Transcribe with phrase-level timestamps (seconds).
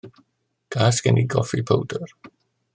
[0.75, 2.19] Gas gen i goffi powdr.